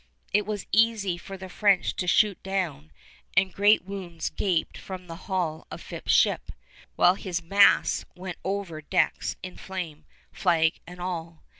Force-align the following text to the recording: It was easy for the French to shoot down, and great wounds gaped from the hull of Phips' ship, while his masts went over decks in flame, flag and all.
It 0.33 0.47
was 0.47 0.65
easy 0.71 1.15
for 1.15 1.37
the 1.37 1.47
French 1.47 1.95
to 1.97 2.07
shoot 2.07 2.41
down, 2.41 2.91
and 3.37 3.53
great 3.53 3.83
wounds 3.85 4.31
gaped 4.31 4.75
from 4.75 5.05
the 5.05 5.15
hull 5.29 5.67
of 5.69 5.79
Phips' 5.79 6.11
ship, 6.11 6.51
while 6.95 7.13
his 7.13 7.43
masts 7.43 8.05
went 8.15 8.37
over 8.43 8.81
decks 8.81 9.35
in 9.43 9.57
flame, 9.57 10.05
flag 10.31 10.79
and 10.87 10.99
all. 10.99 11.43